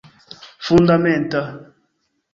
[0.65, 1.41] fundamenta